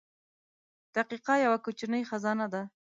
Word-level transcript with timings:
•دقیقه 0.95 1.33
یوه 1.45 1.57
کوچنۍ 1.65 2.03
خزانه 2.09 2.47
ده. 2.53 2.61